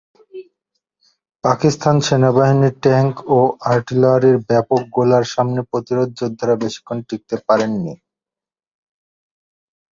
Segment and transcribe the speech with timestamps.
[1.43, 3.39] পাকিস্তান সেনাবাহিনীর ট্যাংক ও
[3.71, 7.93] আর্টিলারির ব্যাপক গোলার সামনে প্রতিরোধ যোদ্ধারা বেশিক্ষণ টিকতে পারেননি।